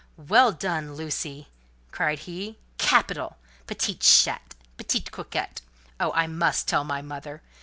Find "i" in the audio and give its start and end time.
6.13-6.25